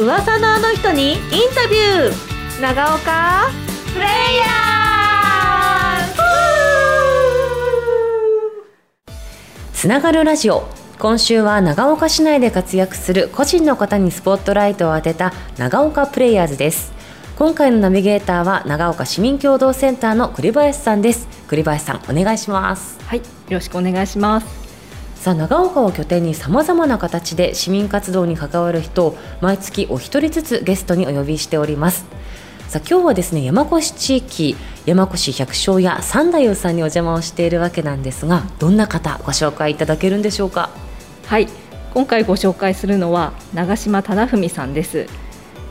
[0.00, 1.20] 噂のあの人にイン
[1.54, 2.62] タビュー。
[2.62, 3.50] 長岡。
[3.92, 4.46] プレイヤ
[9.74, 10.66] つながるラジオ。
[10.98, 16.94] 今週は長岡市内で活躍する個人の方にスポットライトを当てた長岡プレイヤーズです。
[17.36, 21.28] 今回のナビゲーターは長岡市民共同センターの栗林さんです。
[21.46, 22.98] 栗林さんお願いします。
[23.04, 24.59] はいよろしくお願いします
[25.20, 32.06] さあ長岡を拠点にさまざまな形で市民活動に関わる人を毎月お一人ずつゲストにお呼びしております。
[32.68, 40.70] さあ今日はですね山越地域山越百姓屋三太夫さんにお邪魔をしているわけなんですがどんな方ご紹介いただけるんでしょうか？
[41.26, 41.48] はい。
[41.92, 45.06] 今回ご紹介するのは長島忠文さんです。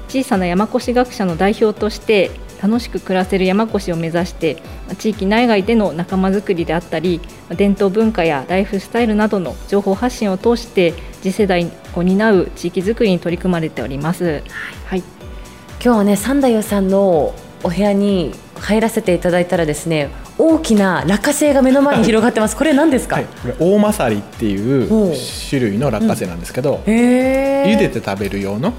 [0.09, 2.30] 小さな山越学者の代表として
[2.62, 4.62] 楽しく暮らせる山越を目指して
[4.98, 7.22] 地域内外での仲間づくりであったり
[7.56, 14.44] 伝統文化やライフスタイルなどの情報発信を通して次世代を担う地域づくりに取り組まれております。
[14.86, 15.06] はい、今
[15.80, 22.56] 日はね三太夫さんのお部屋に入らせていただいたらですね大きな落花生が目の前に広がってます。
[22.58, 25.14] これ何ですか、はい、これ大まさりっていう
[25.50, 28.74] 種類の落花生なんですけど、へえ茹でて食べる用の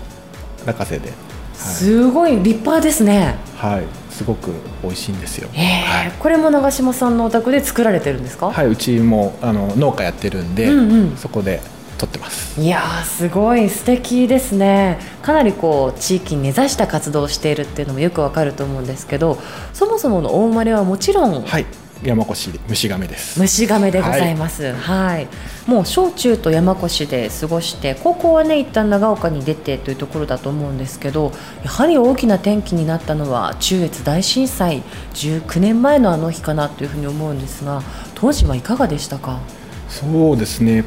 [0.67, 1.13] 落花生で、
[1.61, 3.37] すごい立派ですね。
[3.57, 5.49] はい、はい、すごく美味しいんですよ。
[5.53, 6.13] はい。
[6.19, 11.17] これも長島さんのお宅で作られてるんですか、はい、うちもあの農家やってるんで、うんうん。
[11.17, 11.61] そこで
[11.99, 12.61] 取ってます。
[12.61, 14.99] い、やーすごい素敵ですね。
[15.23, 19.39] かなりこう地域に根ざした活動をしているっていうのもよくわかると思うんですけど
[19.75, 21.67] そもそもの大生まれはもちろんはい、
[22.03, 23.39] 山越虫亀です。
[23.39, 24.73] 虫亀でございます。
[24.73, 25.29] はい、
[25.67, 37.83] もう小中と山越で過ごして、高校はね一旦長岡に出てというところだと思うんですけど、やはり大きな転機になったのは中越大震災19年前のあの日かなというふうに思うんですが、
[38.15, 39.41] 当時はいかがでしたか？
[39.89, 40.85] そうですね。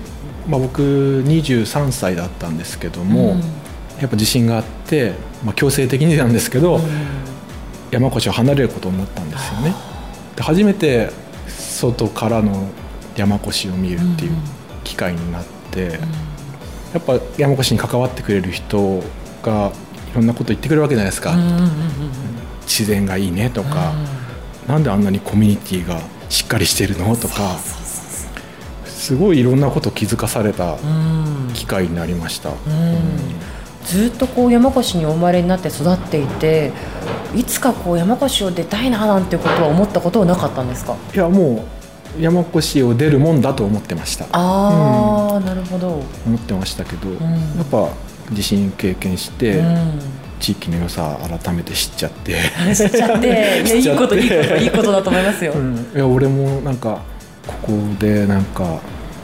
[0.48, 3.42] まあ僕23歳だったんですけども、うん
[4.02, 5.14] やっぱ地震があって、
[5.46, 6.82] まあ強制的になんですけど、
[7.92, 9.93] 山越を離れることになったんですよね。
[10.36, 11.12] で初めて
[11.48, 12.70] 外からの
[13.16, 14.32] 山越を見るっていう
[14.84, 16.00] 機会になって、
[16.94, 19.04] やっぱ山越に関わってくれる人
[19.44, 19.72] が
[20.12, 21.36] いろんなこと言ってくれるわけじゃないですか、
[22.64, 23.94] 自然がいいねとか、
[24.68, 27.60] なんであんなにコミュニティがしっかりしてるのとか
[28.86, 30.78] すごいいろんなこと気づかされた
[31.54, 32.50] 機会になりました。
[32.50, 32.56] うん
[33.86, 36.72] ずっとこう山越にお生まれになって育っていて、
[37.36, 40.96] いつかこう山越を出たいななんてことは思ったことはなかったんですか？
[41.14, 41.66] いやも
[42.18, 44.26] う山越を出るもんだと思ってました。
[44.32, 46.02] ああ、なるほど。
[46.26, 47.14] 思ってましたけど、ん。
[47.14, 47.90] やっぱ
[48.32, 50.00] 地震経験して、うん。
[50.40, 52.36] 地域の良さ改めて知っちゃって、
[52.76, 53.28] 知っちゃって、
[53.66, 55.54] いやいいこといいこといいことだと思いますよ。
[55.54, 55.88] うん。
[55.96, 57.00] いや俺もなんか
[57.48, 58.80] ここでなんか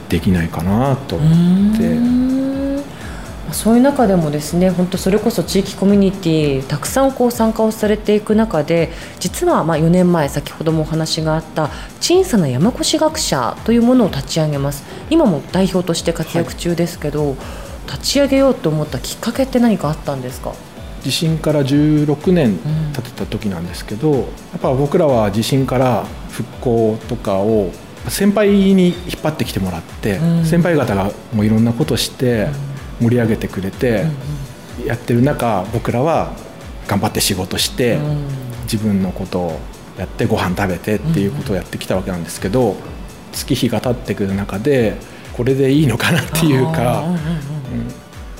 [0.08, 1.84] できないかなと思って。
[1.86, 2.49] うん
[3.52, 11.68] そういう中でもですね本当それこそ地域コミュニティたくさんこう参加をされていく中で実はまあ4年前先ほどもお話があった
[12.00, 14.84] 小さな山越学者というものを立ち上げます。
[15.10, 17.36] 今も代表として活躍中ですけど、
[17.86, 20.52] 立ち上げようと思ったきっかけって何かあったんですか？
[21.02, 22.58] 地震から16年
[22.92, 24.22] 経ってた時なんですけど、や
[24.58, 27.70] っぱ僕らは地震から復興とかを
[28.08, 30.44] 先輩に引っ張ってきてもらって、うん。
[30.44, 32.48] 先輩方がもういろんなことして
[33.00, 34.06] 盛り上げてくれて、
[34.84, 36.32] やってる中僕らは
[36.86, 38.18] 頑張って仕事して、うん。
[38.64, 39.60] 自分のことを
[39.98, 42.76] やってご飯食べてっていうことをやってきたわけなんですけど、
[43.32, 44.96] 月日が経ってくる中で
[45.32, 47.02] これでいいのかなっていうか。
[47.02, 47.16] うん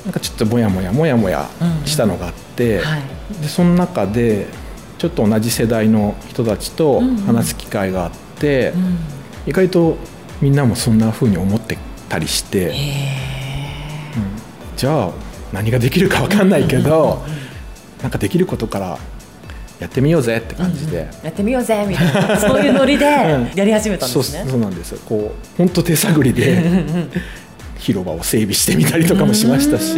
[0.04, 1.46] なんかちょっともやもやもやもや
[1.84, 3.02] したのがあって、はい。
[3.42, 4.46] でその中で
[4.96, 8.98] ちょっと同じ世代の人たちと話す機会があって、うん。
[9.46, 9.98] 意外と
[10.40, 11.76] みんなもそんな風に思って
[12.08, 13.29] たりして、うん
[14.80, 15.10] じゃあ
[15.52, 17.22] 何ができるか分かんないけど、
[18.00, 18.98] なんかできることから
[19.78, 21.06] やってみようぜって感じで。
[21.22, 24.46] やってみようぜみたいなそういうノリでやり始めたんですね。
[24.48, 25.00] そうなんですよ。
[25.06, 26.64] こう本当手探りで
[27.76, 29.96] 広場を整備してみたりとかもしましたし、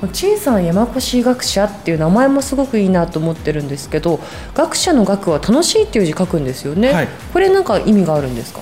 [0.00, 4.18] この小さな山越学者っていう名前もすごくいいなと思ってるんですけど
[4.54, 7.08] 学者の学は楽しいっていう字書くんですよね、はい。
[7.34, 8.60] これなんか意味があるんですか？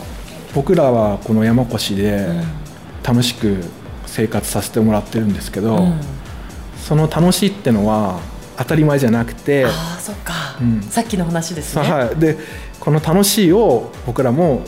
[0.52, 2.26] 僕らはこの山越で
[3.04, 3.62] 楽しく
[4.12, 5.88] 生活させてもらってるんですけど、
[6.76, 8.20] その楽しいってのは
[8.58, 10.82] 当たり前じゃなくて、ああそっか、うん。
[10.82, 12.36] さっきの話ですね、はい、で
[12.78, 14.64] この楽しいを僕らも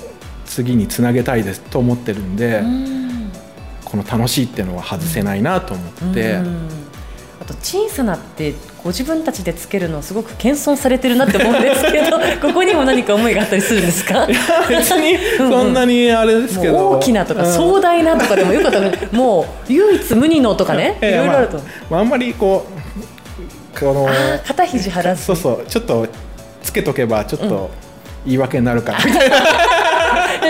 [0.46, 3.32] 次につなげたいですと思ってるんで、うん。
[3.84, 6.83] この楽しいっていうのは外せないなと思って、うん
[7.44, 14.26] あと小さなってご自分たちでつけるのはすごく謙遜されてるなって思うんですけど ここにも何か思いがあったりするんですか？
[14.68, 17.52] 別にそんなにあれですけど、もう大きなとかうん。
[17.52, 22.66] 壮大なとかでもよかったねもう唯一無二のとかねいろいろあると、まあまあ、あんまりこ
[23.76, 24.08] うこの
[24.46, 25.24] 肩肘張らず。
[25.24, 26.06] そうそうちょっと
[26.62, 27.70] つけとけばちょっと
[28.24, 29.36] 言い訳になるからみたいな、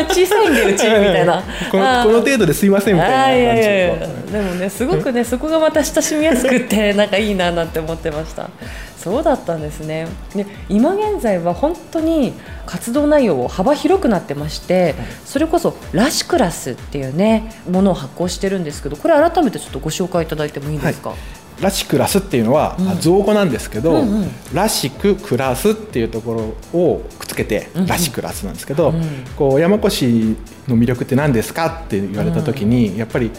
[0.02, 1.42] 小さいんでうちみたいな。
[1.70, 8.50] このこの程度ですいませんみたいな感じでもねすごくねそこがまた親しみやすくってなんかいいななんて思ってました。
[8.96, 10.08] そうだったんですね。
[10.34, 12.32] で今現在は本当に
[12.64, 14.94] 活動内容を幅広くなってまして
[15.26, 21.12] それこそラシクラスっていうねものを発行してるんですけどこれ改めてちょっとご紹介いただいてもいいですか、
[21.60, 22.88] ラシクラスっていうのは、うん。
[22.88, 24.30] あ造語なんですけど、うんうん。
[24.52, 27.86] らしく暮らすっていうところをくっつけて、うんうん。
[27.86, 29.02] らしクラスなんですけど、うん。
[29.36, 30.36] こう山越
[30.68, 33.30] の魅力って何ですかって言われた時に、やっぱり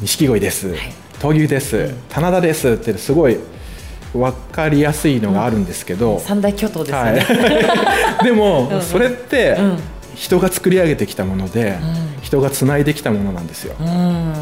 [0.00, 0.74] 錦鯉です、
[1.20, 3.38] 闘牛です、棚田ですってすごい
[4.12, 7.26] 分かりやすいのがあるんですけど、三大巨頭ですよはね、
[8.22, 9.78] い、 でも、うんそれって、うん。
[10.16, 11.76] 人が作り上げてきたもので、
[12.22, 13.76] 人がつないできたものなんですよ。
[13.78, 14.32] うん。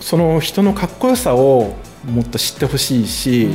[0.00, 1.74] その人のかっこよさを
[2.06, 3.50] もっと知ってほしいし、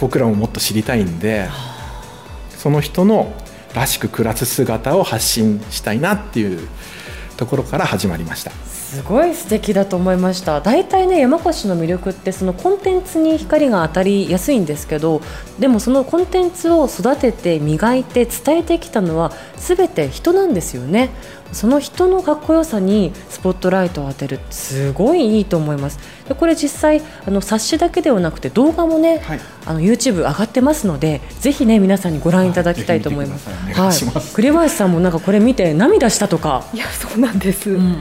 [0.00, 1.48] 僕らももっと知りたいんで
[2.56, 3.34] その人の
[3.74, 6.68] らしく暮らす姿を発信したいなっていう
[7.36, 8.52] ところから始まりました。
[8.94, 10.60] すごい素敵だと思いました。
[10.60, 15.20] 大体ね山越の魅力ってそのコンテンツに光が当たりやすいんですけど
[15.58, 21.10] でもそのコンテンツを育てて磨いて伝えてきたのは全て人なんですよね。
[21.52, 24.40] その人のかっこよさにスポットライトを当てる。
[24.50, 25.98] すごいいいと思います。
[26.28, 29.40] でこれ実際あの冊子だけではなくて動画もね、はい。
[29.66, 33.46] あの YouTube 上がってますのでぜひね皆さんにご覧いただきたいと思います。
[33.46, 34.34] ぜひ見てください。
[34.34, 36.64] 栗林さんもなんかこれ見て涙したとか。
[36.74, 37.98] いやそうなんです、うん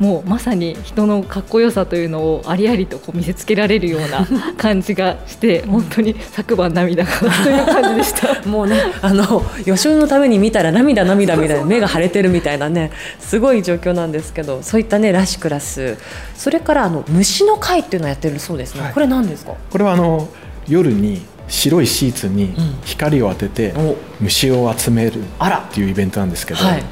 [0.00, 4.26] もうまさに人のかっこよさというのをありありとこう見せつけられるような
[4.58, 7.28] 感じがして本当に昨晩涙がとい
[7.62, 8.42] う感じでした。
[8.48, 15.96] もうね、あの予習のために見たら涙涙みたいな 目が腫れてるみたいなねすごい状況なんですけどそういったねラシクラス。
[16.36, 18.92] それからあの虫の会っていうのをやってるそうですね、はい。
[18.92, 19.52] これ何ですか？
[19.70, 20.28] これはあの
[20.68, 22.56] 夜に白いシーツにん。
[22.84, 23.96] 光を当ててお。
[24.20, 26.82] 虫を集めるあらっていうイベントなんですけど、はい。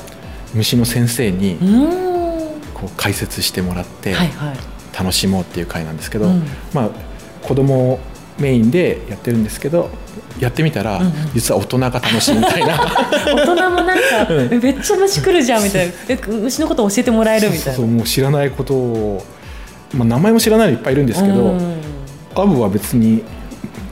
[0.55, 2.12] 虫の先生にうーん
[2.82, 4.56] こう解説してもらってはいはい。
[4.99, 6.43] 楽しもうっていう会なんですけど、うん。
[6.75, 6.90] まあ
[7.46, 7.99] 子供
[8.38, 9.90] メインでやってるんですけど
[10.38, 11.12] やってみたら、うんうん。
[11.34, 12.76] 実は大人が楽しいみたいな。
[13.26, 14.52] 大人もなんか、うん。
[14.52, 15.93] えめっちゃ虫来るじゃんみたいな。
[16.08, 17.73] え虫のこと教えてもらえるみたいな。
[17.75, 19.25] そうもう知らないことを、
[19.94, 21.76] まあ、名前も知らないのいっぱいいるんですけど、うん
[22.34, 23.23] アブは別に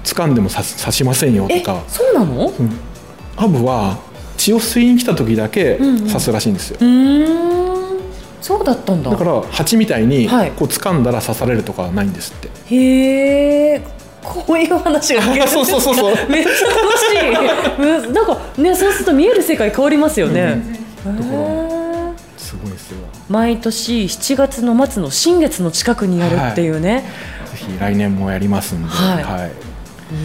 [0.02, 2.48] 掴んでも刺す刺しませんよとえか、そうなの？
[2.58, 2.70] うん。
[3.37, 3.98] アブは
[4.38, 5.76] 血を吸いに来た時だけ
[6.08, 7.69] 刺すらしいんですよ、うーん
[8.40, 9.10] そうだったんだ。
[9.10, 10.52] だから蜂みたいにはい。
[10.52, 13.82] こう掴んだら刺されるとかはないんですって、へえ
[14.22, 16.14] こういう話が そうそうそうそう。
[16.28, 18.06] めっちゃ楽しい。
[18.06, 22.12] うんなんかねそうすると見える世界変わりますよね、へー。
[22.37, 22.98] すごいですよ。
[23.28, 27.04] 毎年7月の末の新月の近くにやるっていうね、
[27.52, 29.22] ぜひ来年もやりますんで、はい。
[29.22, 29.69] はい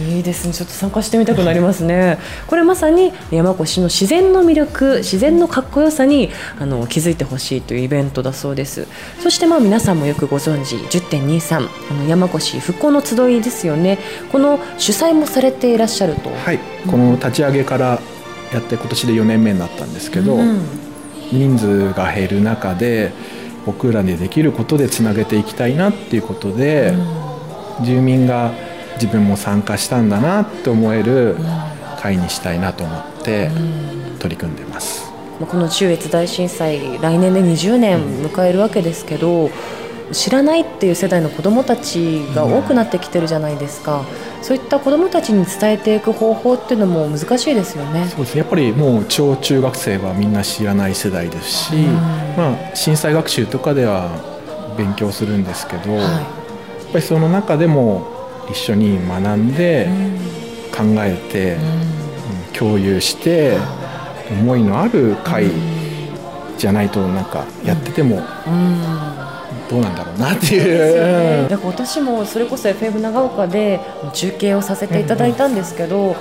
[0.08, 0.52] いいですね。
[0.52, 2.18] ちょっと参加してみたくなりますね。
[2.46, 8.86] これまさに山越の自然の魅力自然のかっこよさにあの気づいてほしいというイベントだそうです。
[9.22, 13.98] そしてまあ皆さんもよくご存知10.23あの山越復興の集いですよね。
[14.32, 16.30] この主催もされていらっしゃると。
[16.30, 16.58] はい、
[16.90, 18.00] この立ち上げから
[18.52, 20.60] やって今年で4年目になったんですけど、うん。
[21.32, 23.12] 人数が減る中で
[23.64, 26.94] 僕らでできることでつなげていきたいなっていうことで、
[27.82, 28.52] 住民が
[28.96, 31.36] 自分も参加したんだなって思える
[32.00, 33.50] 会にしたいなと思って
[34.18, 35.10] 取り組んでます。
[35.40, 39.50] まあこの中越大震災来年で20年迎えるわけですけど
[40.12, 44.04] 知らないっていう世代の子どもたちが多くなってきてるじゃないですか、
[44.40, 48.06] そういった子どもたちに伝えていく方法っていうのも難しいですよね。
[48.06, 48.38] そうですね。
[48.38, 51.74] やっぱりもう小中学生はみんな知らない世代ですし、
[52.36, 54.08] まあ、震災学習とかでは
[54.78, 56.20] 勉強するんですけど、やっは
[56.92, 58.15] ぱりその中でも
[58.50, 59.88] 一緒に学んで
[60.76, 61.58] 考えて、う
[61.92, 61.96] ん
[62.56, 63.58] 共有して
[64.30, 65.50] 思いのある会
[66.56, 68.22] じゃないとなんかやってても
[69.68, 71.48] どうなんだろうなっていう。
[71.50, 73.78] だから私もそれこそ FM 長岡で
[74.14, 76.16] 中継をさせていただいたんですけど、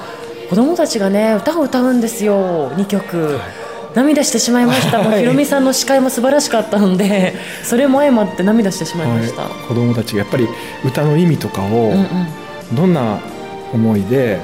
[0.49, 3.39] 子供たちがね歌を歌うんですよ2曲。
[3.95, 5.21] 涙してしまいました、もうはい。
[5.21, 7.33] ひろみさんの司会も素晴らしかったので
[7.63, 9.51] それも相まって涙してしまいました、はい。
[9.67, 10.47] 子供たちがやっぱり
[10.83, 13.19] 歌の意味とかをうんどんな
[13.73, 14.39] 思いで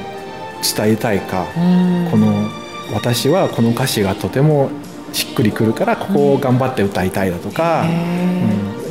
[0.75, 2.07] 伝えたいか、うん。
[2.11, 2.49] この
[2.93, 4.69] 私はこの歌詞がとても
[5.13, 7.83] しっくりくるからここを頑張って歌いたいだとか、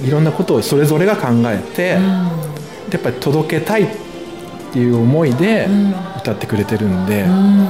[0.02, 0.07] うん。
[0.07, 2.05] いろんなことをそれぞれが考えて、うん。
[2.05, 3.87] やっぱり届けたいっ
[4.73, 5.95] ていう思いでうん。
[6.19, 7.69] 歌ってくれてるんで、うん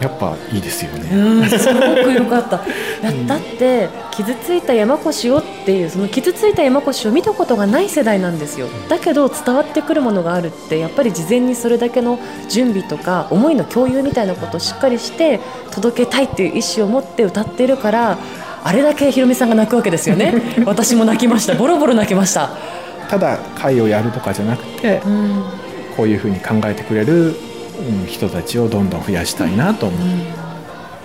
[0.00, 1.10] やっぱいいですよね。
[1.10, 2.58] うん、すごく良かった。
[3.02, 8.66] だだって傷ついた山越しをっていうその傷ついた山越しを見たことがない世代なんですよ。
[8.88, 18.18] だけど伝わってくるものがあるってやっぱり事前にそれだけの準備とか思いの共有みたいなことをしっかりして届けたいっていう意思を持って歌っているから。
[18.64, 20.42] あれだけひろみさんが泣くわけですよね。
[20.66, 21.54] 私も泣きました。
[21.54, 22.50] ボロボロ泣きました。
[23.08, 25.44] ただ会をやるとかじゃなくてうん、
[25.96, 27.55] こういうふうに考えてくれる、うん
[28.06, 30.00] 人たちをどんどん増やしたいなと思う。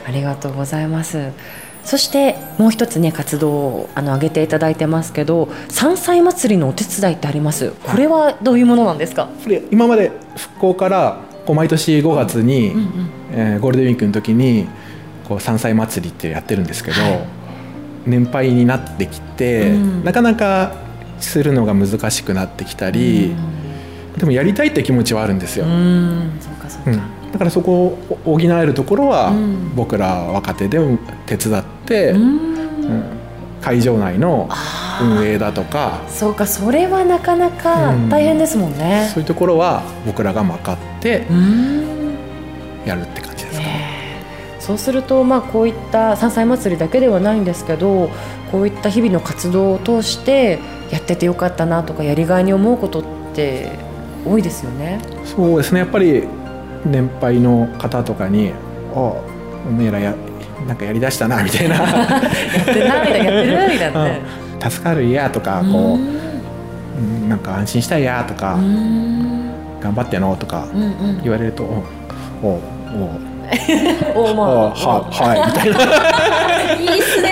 [0.05, 1.31] ありがとうございます。
[1.83, 7.71] そしてもう一つね活動をあの挙げていただいてますけど山菜祭りのお手伝いってあります。
[7.83, 9.29] これはどういうものなんですか、
[9.71, 12.73] 今まで復興からこう毎年5月に、
[13.31, 14.67] えーゴールデンウィークの時に
[15.27, 17.27] こう山菜祭りってやってるんですけど、はい。
[18.05, 20.03] 年配になってきて、うん。
[20.03, 20.75] なかなか
[21.19, 23.33] するのが難しくなってきたり、
[24.17, 25.65] でもやりたいって気持ちはあるんですよ。
[25.65, 27.31] うんそうかそうか、うん。
[27.31, 29.75] だからそこを補えるところは、うん。
[29.75, 30.79] 僕ら若手で
[31.25, 32.21] 手伝って、うん。
[32.21, 33.03] うん。
[33.61, 34.49] 会場内の
[35.01, 38.09] 運営だとか、そうかそれはなかなかうん。
[38.09, 39.09] 大変ですもんね。
[39.13, 41.81] そういうところは僕らが任ってうん。
[42.85, 43.91] やるって感じですかね。
[44.59, 48.09] そうすると、まあ、こういった山菜祭りだけではないんですけど
[48.51, 50.59] こういった日々の活動を通して
[50.91, 53.03] やっててよかったなとかやりがいに思うことっ
[53.33, 53.71] て
[54.25, 54.99] 多いですよね。
[55.25, 55.79] そうですね。
[55.79, 56.23] やっぱり
[56.85, 58.51] 年配の方とかに
[58.95, 59.23] 「あお
[59.71, 60.13] めえらや
[60.67, 61.75] なんかやりだしたな」みたいな。
[61.75, 64.21] やってないだやってるみたいなね。
[64.61, 69.51] 「助かるや」とかこううんなんか安心したいやとかうん。
[69.81, 71.21] 頑張ってのとかうんうん。
[71.23, 71.63] 言われると
[72.43, 72.59] 「おお
[74.15, 75.81] おおまおははい」みたいな。
[76.93, 77.31] いいっすね。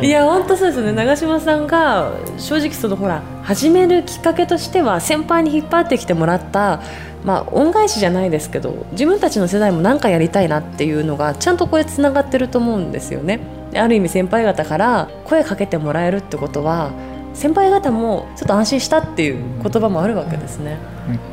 [0.00, 0.92] いや本当そうですよね。
[0.92, 6.80] 長嶋さんが正直そのほら始めるきっかけとしては先輩に引っ張ってきてもらった
[7.24, 13.40] まあ恩返しじゃないですけど自分たちの世代も何かやりたいなっていうのがちゃんとこれつながってると思うんですよね。
[13.72, 16.92] である意味先輩方から声かけてもらえるってことは
[17.34, 20.76] 先輩方もちょっと安心したっていう言葉もあるわけですね。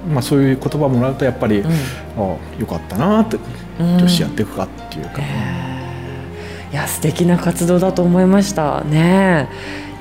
[0.07, 1.71] うんまあ、そういう言葉もらうとやっぱり、うん
[2.17, 3.37] あよかったなって
[3.79, 5.21] うんよしやっていくかっていうか、
[6.71, 9.49] いや素敵な活動だと思いましたね。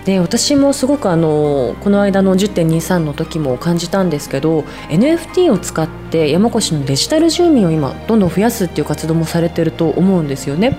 [0.08, 10.78] で私もすごくあのこの間の10.23の時も感じたんですけど NFT を使って山越のデジタル住民を今どんどん増やすっていう活動もされてると思うんですよね。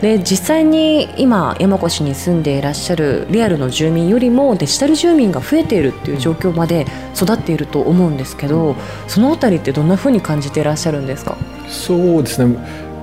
[0.00, 8.74] で実際に今山越に住んでいらっしゃるリアルの住民よりもデジタル住民が増えているっていう状況まで育っていると思うんですけど
[9.06, 11.36] そのあたりってどんな風に感じていらっしゃるんですか？
[11.68, 12.56] そうですね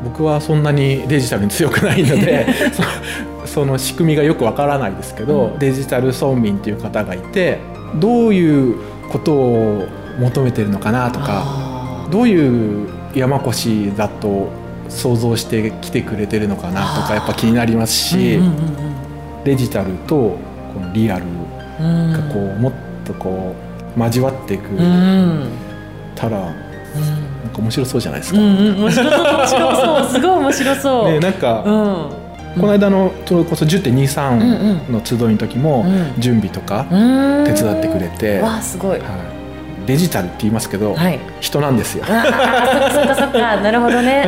[0.04, 2.46] 僕はそんなにデジタルに強くないので
[3.52, 5.60] そその仕組みがよくわからないですけど、うん。
[5.60, 7.60] デジタル村民っていう方がいて
[8.00, 8.78] どういう
[9.10, 9.88] ことを
[10.20, 14.50] 求めてるのかなとかどういう山越だと
[14.90, 18.40] 想像してきてくれてるのかなとかやっぱ気になりますし、
[19.44, 20.38] デジタルと
[20.74, 21.26] このリアル
[21.78, 22.74] がこうもっ
[23.06, 23.56] とこ
[23.96, 24.70] う交わっていく。
[24.70, 25.50] うん。
[26.16, 26.54] たらなん
[27.54, 28.40] か面白そうじゃないですか。
[28.40, 30.10] 面白そう面白そう。
[30.10, 31.06] すごい面白そう。
[31.12, 32.21] ね、なんか、うん
[32.60, 36.22] この間のそれこそ10.23の集いの時もうん。
[36.22, 37.46] 準備とかうん。
[37.46, 39.00] 手伝ってくれて、わあすごい。
[39.00, 39.10] はい。
[39.88, 41.20] デジタルって言いますけど、はい。
[41.40, 42.06] 人なんですよ。
[42.06, 42.24] そっか
[42.94, 43.40] そっかそっか。
[43.62, 44.26] なるほどね。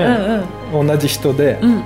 [0.72, 0.88] うん。
[0.88, 1.84] 同じ人でうんうん。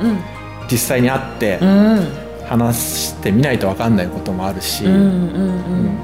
[0.69, 2.07] 実際に会ってうんうん。
[2.47, 5.97] 話してみないと分かんないこともあるし、うんうんうん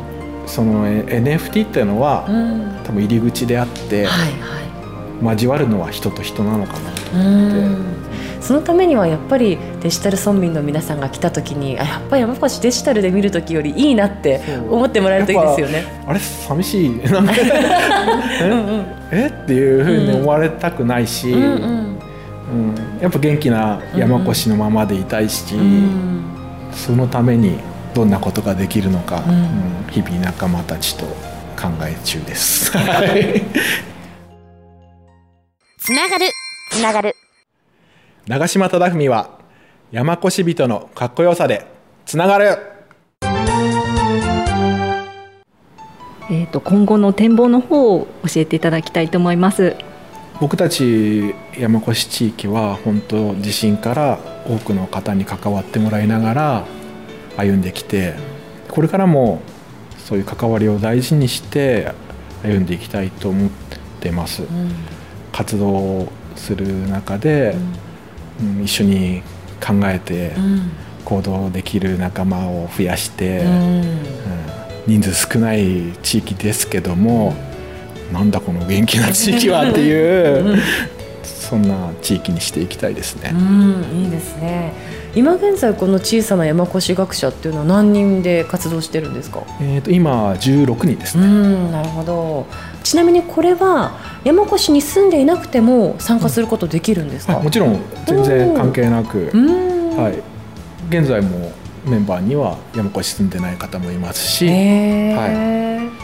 [0.46, 2.36] そのえ NFT っていうのは、うん。
[2.36, 5.36] うん多分入り口であって、はいはい。
[5.36, 8.13] 交わるのは人と人なのかなとう思って。
[8.44, 15.86] んそのためにはやっぱりデジタル村民の皆さんが来た時にあやっぱり山越デジタルで見る時よりいいなって思ってもらえるといいですよね。
[16.06, 16.90] あれ寂しい。
[17.10, 17.34] なんか
[18.42, 18.86] うんうん。
[19.12, 19.28] え？
[19.28, 21.50] っていうふうに思われたくないし、うんうん。
[21.50, 23.00] うん。
[23.02, 26.24] やっぱ元気な山越のままでいたいし、うん
[26.74, 27.60] そのために
[27.94, 29.36] どんなことができるのか、うん。
[29.36, 29.46] うん。
[29.92, 31.06] 日々仲間たちと
[31.56, 32.76] 考え中です。
[32.78, 33.44] は い
[35.78, 36.26] つながる。
[36.72, 37.16] つながる
[38.26, 39.38] 長嶋忠文は
[39.92, 41.68] 山越人のかっこよさで
[42.06, 42.58] つながる
[46.32, 49.76] えー、と今後の展望の方を教えていただきたいと思います。
[50.40, 56.66] 僕たち山越地域は本当地震から多くの方に関わってもらいながら
[57.36, 58.14] 歩んできて
[58.70, 59.42] これからも
[59.98, 61.92] そういう関わりを大事にして
[62.42, 63.50] 歩んでいきたいと思っ
[64.00, 64.44] てます。
[65.34, 67.93] 活動する中で、うん
[68.64, 69.22] 一緒に
[69.60, 70.34] 考えて
[71.06, 73.98] 行動できる仲間を増やして、うん
[74.86, 77.34] 人数少ない地域ですけども、
[78.12, 80.62] なんだこの元気な地域はっていう、
[81.24, 83.32] そんな地域にしていきたいですね。
[83.34, 84.74] うん、いいですね。
[85.16, 89.44] 今現在この小さな山越学者っていうのは何人で活動してるんですか？
[89.62, 92.46] えー、と今16人ですうね、ん、なるほど。
[92.84, 97.36] ちなみにこれは山越に住んでいなくても参加することできるんですか？
[97.36, 99.98] はいもちろん全然関係なく、うん。
[99.98, 100.20] はい、
[100.90, 101.52] 現在も
[101.86, 105.54] メンバーには山越住んでない方もいますし、へえ。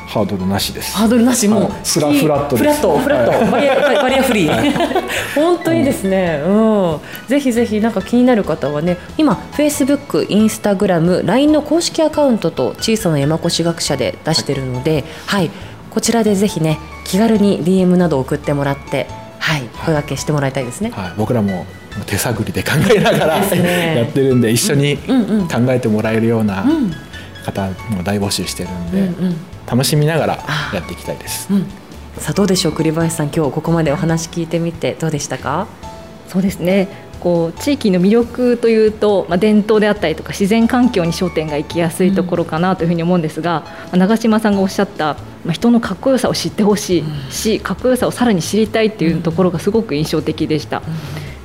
[0.08, 0.98] ハードルなしです。
[0.98, 1.48] ハードルなし？
[1.48, 4.74] もうはいフラフラットフラットフラット、はい バリアババリアフリー。
[5.36, 15.52] 本当にですね、うん、ぜひぜひなんか気になる方はね今 Facebook、Instagram、LINE の公式アカウントと小さな山越学者で出してるので、はい、
[15.89, 19.08] こちらでぜひね気軽に DM など送ってもらって、
[19.39, 20.91] はい、声掛けしてもらいたいですね。
[20.91, 21.65] はい、僕らも
[22.05, 25.05] 手探りで考えながらやってるんで一緒に考
[25.69, 26.91] えてもらえるようなうん。
[27.46, 29.36] 方も大募集してるんうんで、うん。
[29.65, 31.48] 楽しみながらあやっていきたいです。
[31.51, 31.65] うん、
[32.17, 35.67] さあどうでしょう栗林さん今日ここまでお話聞いてみてどうでしたか？
[36.27, 36.88] そうですね
[37.20, 50.82] こう地域の魅力というと、まあ、伝統であったりとか自然環境に焦点が行きやすいところかなというふうに思うんですが、まあ長嶋さんがおっしゃった、まあ、人のかっこよさを知ってほしいし、かっこよさをさらに知りたいっていうところがすごく印象的でした。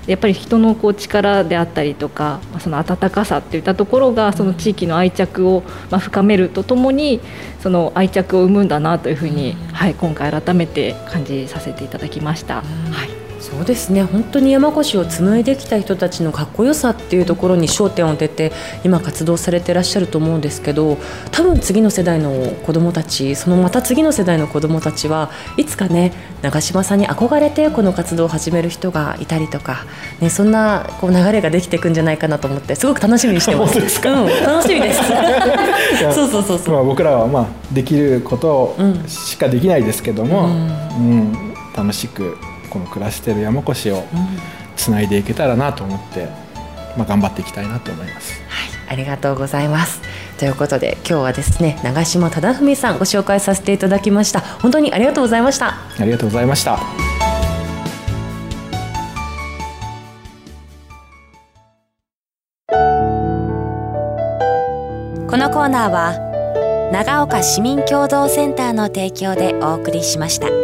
[0.07, 7.21] でやっぱり人のこう力であったりとか、まあ、その温かさっていったところがその地域の愛着をまあ深めるとともに
[7.61, 12.57] その愛着を生むんだなというふうに、はい、今回改めて感じさせていただきました。
[12.57, 12.63] は
[13.07, 13.14] い
[13.45, 18.53] そうですね本当に山越しを紡いできた人たちのかっこよさっていうところに焦点を当てて
[18.85, 20.97] 今活動されてらっしゃると思うんですけど
[21.31, 29.85] 多分次の世代の子どもたちそのまた次の世代の子どもたちはいつかね長嶋さんに憧れてこの活動を始める人がいたりとか、
[30.23, 33.79] ね、そんなこう流れができていくんじゃないかなと思ってすごく楽しみにしてます。
[33.91, 35.03] すかうん、楽しみです。
[36.15, 36.75] そうそうそうそう。
[36.75, 40.49] まあ、僕らはまあできることうんしかできないですけども、う
[41.03, 42.39] ん楽しく
[42.75, 44.03] この暮らしてる山越しを
[44.75, 46.27] つないでいけたらなと思って、
[46.97, 48.35] まあ、頑張っていきたいなと思います。
[48.89, 50.03] ありがとうございます。
[50.39, 54.41] ということで今日はですね長嶋忠文さんご紹介させていただきました。
[54.41, 55.77] 本当にありがとうございました。
[55.99, 56.81] ありがとうございました。
[65.31, 70.64] このコーナーは長岡市民共同センターの提供でお送りしました。